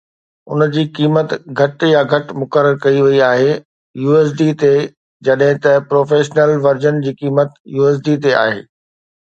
ان 0.51 0.61
جي 0.75 0.83
قيمت 0.95 1.35
گهٽ 1.59 1.85
يا 1.89 2.01
گهٽ 2.13 2.33
مقرر 2.41 2.79
ڪئي 2.85 2.99
وئي 3.07 3.19
آهي 3.31 3.53
USD 4.09 4.49
تي 4.63 4.73
جڏهن 5.29 5.63
ته 5.67 5.71
پروفيشنل 5.93 6.51
ورزن 6.67 7.03
جي 7.07 7.17
قيمت 7.23 7.49
USD 7.81 8.19
تي 8.25 8.37
آهي 8.45 8.61